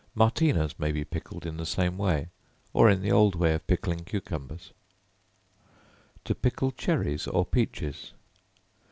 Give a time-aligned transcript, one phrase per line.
[0.15, 2.29] Martina's may be pickled in the same way,
[2.73, 4.73] or in the old way of pickling cucumbers.
[6.25, 8.11] To Pickle Cherries or Peaches.